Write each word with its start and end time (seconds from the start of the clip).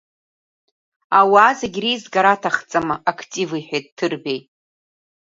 Ауаа 1.19 1.51
зегь 1.59 1.77
реизгара 1.83 2.31
аҭахӡам, 2.35 2.87
актив,— 3.11 3.49
иҳәеит 3.59 3.85
Ҭырбеи. 3.97 4.39